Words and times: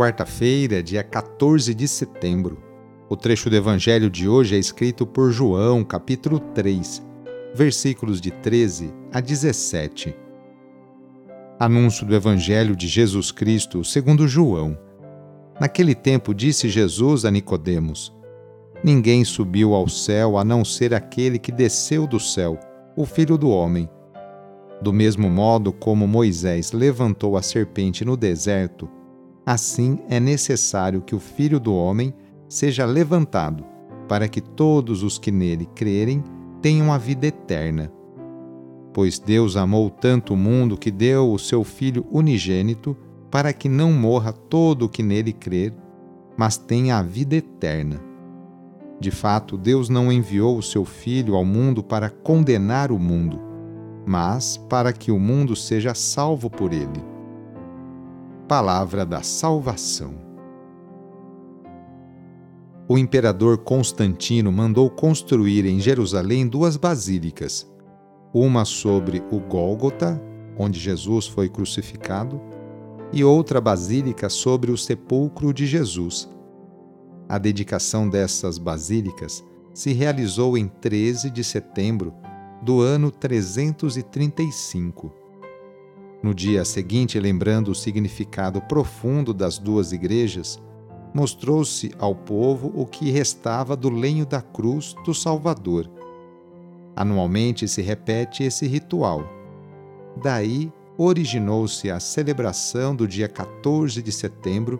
Quarta-feira, 0.00 0.82
dia 0.82 1.02
14 1.02 1.74
de 1.74 1.86
setembro. 1.86 2.56
O 3.06 3.14
trecho 3.14 3.50
do 3.50 3.56
Evangelho 3.56 4.08
de 4.08 4.26
hoje 4.26 4.56
é 4.56 4.58
escrito 4.58 5.06
por 5.06 5.30
João, 5.30 5.84
capítulo 5.84 6.40
3, 6.40 7.06
versículos 7.54 8.18
de 8.18 8.30
13 8.30 8.94
a 9.12 9.20
17. 9.20 10.16
Anúncio 11.58 12.06
do 12.06 12.14
Evangelho 12.14 12.74
de 12.74 12.88
Jesus 12.88 13.30
Cristo, 13.30 13.84
segundo 13.84 14.26
João. 14.26 14.74
Naquele 15.60 15.94
tempo 15.94 16.32
disse 16.32 16.66
Jesus 16.70 17.26
a 17.26 17.30
Nicodemos: 17.30 18.10
Ninguém 18.82 19.22
subiu 19.22 19.74
ao 19.74 19.86
céu 19.86 20.38
a 20.38 20.42
não 20.42 20.64
ser 20.64 20.94
aquele 20.94 21.38
que 21.38 21.52
desceu 21.52 22.06
do 22.06 22.18
céu 22.18 22.58
o 22.96 23.04
Filho 23.04 23.36
do 23.36 23.50
Homem. 23.50 23.86
Do 24.80 24.94
mesmo 24.94 25.28
modo 25.28 25.74
como 25.74 26.08
Moisés 26.08 26.72
levantou 26.72 27.36
a 27.36 27.42
serpente 27.42 28.02
no 28.02 28.16
deserto, 28.16 28.88
assim 29.52 29.98
é 30.08 30.20
necessário 30.20 31.02
que 31.02 31.14
o 31.14 31.18
Filho 31.18 31.58
do 31.58 31.74
Homem 31.74 32.14
seja 32.48 32.84
levantado, 32.84 33.64
para 34.08 34.28
que 34.28 34.40
todos 34.40 35.02
os 35.02 35.18
que 35.18 35.32
nele 35.32 35.66
crerem 35.74 36.22
tenham 36.62 36.92
a 36.92 36.98
vida 36.98 37.26
eterna. 37.26 37.90
Pois 38.92 39.18
Deus 39.18 39.56
amou 39.56 39.90
tanto 39.90 40.34
o 40.34 40.36
mundo 40.36 40.76
que 40.76 40.90
deu 40.90 41.32
o 41.32 41.38
seu 41.38 41.64
Filho 41.64 42.06
unigênito, 42.10 42.96
para 43.30 43.52
que 43.52 43.68
não 43.68 43.92
morra 43.92 44.32
todo 44.32 44.86
o 44.86 44.88
que 44.88 45.02
nele 45.02 45.32
crer, 45.32 45.72
mas 46.36 46.56
tenha 46.56 46.98
a 46.98 47.02
vida 47.02 47.36
eterna. 47.36 48.00
De 49.00 49.10
fato, 49.10 49.56
Deus 49.56 49.88
não 49.88 50.12
enviou 50.12 50.58
o 50.58 50.62
seu 50.62 50.84
Filho 50.84 51.34
ao 51.34 51.44
mundo 51.44 51.82
para 51.82 52.10
condenar 52.10 52.92
o 52.92 52.98
mundo, 52.98 53.40
mas 54.06 54.56
para 54.68 54.92
que 54.92 55.10
o 55.10 55.18
mundo 55.18 55.56
seja 55.56 55.94
salvo 55.94 56.50
por 56.50 56.72
ele. 56.72 57.09
Palavra 58.50 59.06
da 59.06 59.22
Salvação. 59.22 60.12
O 62.88 62.98
imperador 62.98 63.58
Constantino 63.58 64.50
mandou 64.50 64.90
construir 64.90 65.64
em 65.64 65.78
Jerusalém 65.78 66.48
duas 66.48 66.76
basílicas, 66.76 67.64
uma 68.34 68.64
sobre 68.64 69.22
o 69.30 69.38
Gólgota, 69.38 70.20
onde 70.58 70.80
Jesus 70.80 71.28
foi 71.28 71.48
crucificado, 71.48 72.40
e 73.12 73.22
outra 73.22 73.60
basílica 73.60 74.28
sobre 74.28 74.72
o 74.72 74.76
sepulcro 74.76 75.54
de 75.54 75.64
Jesus 75.64 76.28
a 77.28 77.38
dedicação 77.38 78.08
dessas 78.08 78.58
basílicas 78.58 79.44
se 79.72 79.92
realizou 79.92 80.58
em 80.58 80.66
13 80.66 81.30
de 81.30 81.44
setembro 81.44 82.12
do 82.60 82.80
ano 82.80 83.12
335. 83.12 85.19
No 86.22 86.34
dia 86.34 86.64
seguinte, 86.64 87.18
lembrando 87.18 87.70
o 87.70 87.74
significado 87.74 88.60
profundo 88.60 89.32
das 89.32 89.58
duas 89.58 89.90
igrejas, 89.92 90.60
mostrou-se 91.14 91.92
ao 91.98 92.14
povo 92.14 92.70
o 92.74 92.84
que 92.84 93.10
restava 93.10 93.74
do 93.74 93.88
lenho 93.88 94.26
da 94.26 94.42
cruz 94.42 94.94
do 95.04 95.14
Salvador. 95.14 95.90
Anualmente 96.94 97.66
se 97.66 97.80
repete 97.80 98.44
esse 98.44 98.66
ritual. 98.66 99.24
Daí 100.22 100.70
originou-se 100.98 101.90
a 101.90 101.98
celebração 101.98 102.94
do 102.94 103.08
dia 103.08 103.28
14 103.28 104.02
de 104.02 104.12
setembro, 104.12 104.78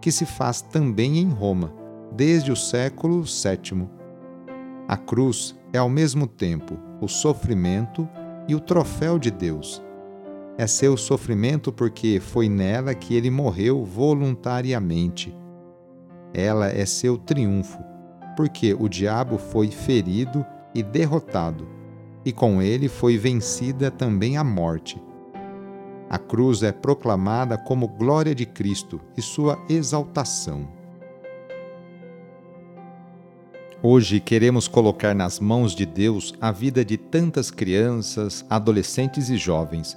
que 0.00 0.10
se 0.10 0.24
faz 0.24 0.62
também 0.62 1.18
em 1.18 1.28
Roma 1.28 1.74
desde 2.12 2.50
o 2.50 2.56
século 2.56 3.22
VII. 3.22 3.86
A 4.88 4.96
cruz 4.96 5.54
é 5.70 5.76
ao 5.76 5.90
mesmo 5.90 6.26
tempo 6.26 6.78
o 7.00 7.06
sofrimento 7.06 8.08
e 8.48 8.54
o 8.54 8.60
troféu 8.60 9.18
de 9.18 9.30
Deus. 9.30 9.82
É 10.58 10.66
seu 10.66 10.96
sofrimento 10.96 11.70
porque 11.70 12.18
foi 12.18 12.48
nela 12.48 12.92
que 12.92 13.14
ele 13.14 13.30
morreu 13.30 13.84
voluntariamente. 13.84 15.32
Ela 16.34 16.68
é 16.68 16.84
seu 16.84 17.16
triunfo, 17.16 17.78
porque 18.36 18.74
o 18.74 18.88
diabo 18.88 19.38
foi 19.38 19.68
ferido 19.68 20.44
e 20.74 20.82
derrotado, 20.82 21.68
e 22.24 22.32
com 22.32 22.60
ele 22.60 22.88
foi 22.88 23.16
vencida 23.16 23.88
também 23.88 24.36
a 24.36 24.42
morte. 24.42 25.00
A 26.10 26.18
cruz 26.18 26.64
é 26.64 26.72
proclamada 26.72 27.56
como 27.56 27.86
glória 27.86 28.34
de 28.34 28.44
Cristo 28.44 29.00
e 29.16 29.22
sua 29.22 29.64
exaltação. 29.68 30.66
Hoje 33.80 34.18
queremos 34.18 34.66
colocar 34.66 35.14
nas 35.14 35.38
mãos 35.38 35.72
de 35.72 35.86
Deus 35.86 36.34
a 36.40 36.50
vida 36.50 36.84
de 36.84 36.96
tantas 36.96 37.48
crianças, 37.48 38.44
adolescentes 38.50 39.30
e 39.30 39.36
jovens. 39.36 39.96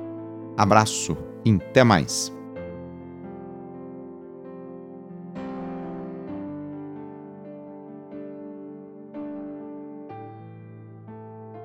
Abraço 0.57 1.17
e 1.45 1.53
até 1.53 1.83
mais! 1.83 2.40